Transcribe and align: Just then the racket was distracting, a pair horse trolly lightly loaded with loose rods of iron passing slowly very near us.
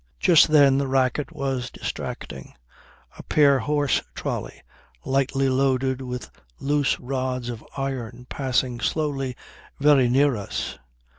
Just 0.19 0.47
then 0.47 0.79
the 0.79 0.87
racket 0.87 1.31
was 1.31 1.69
distracting, 1.69 2.55
a 3.19 3.21
pair 3.21 3.59
horse 3.59 4.01
trolly 4.15 4.63
lightly 5.05 5.47
loaded 5.47 6.01
with 6.01 6.31
loose 6.59 6.99
rods 6.99 7.49
of 7.49 7.63
iron 7.77 8.25
passing 8.27 8.79
slowly 8.79 9.35
very 9.79 10.09
near 10.09 10.35
us. 10.35 10.79